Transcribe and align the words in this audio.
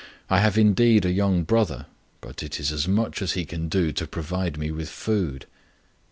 I 0.31 0.39
have 0.39 0.57
indeed 0.57 1.05
a 1.05 1.11
young 1.11 1.43
brother, 1.43 1.85
but 2.21 2.41
it 2.41 2.59
is 2.59 2.71
as 2.71 2.87
much 2.87 3.21
as 3.21 3.33
he 3.33 3.45
can 3.45 3.69
do 3.69 3.91
to 3.91 4.07
provide 4.07 4.57
me 4.57 4.71
with 4.71 4.89
food." 4.89 5.45